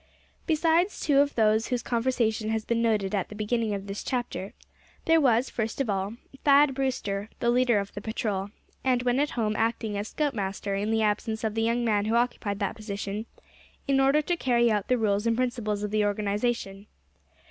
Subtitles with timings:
[0.47, 4.55] Besides two of those whose conversation has been noted at the beginning of this chapter
[5.05, 8.49] there was, first of all, Thad Brewster, the leader of the patrol,
[8.83, 12.15] and when at home acting as scoutmaster in the absence of the young man who
[12.15, 13.27] occupied that position,
[13.87, 16.87] in order to carry out the rules and principles of the organization.